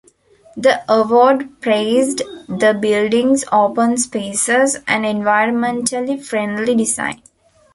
The 0.57 0.81
award 0.91 1.61
praised 1.61 2.23
the 2.49 2.73
buildings 2.73 3.45
open 3.51 3.97
spaces 3.97 4.77
and 4.87 5.05
environmentally 5.05 6.19
friendly 6.19 6.73
design. 6.73 7.21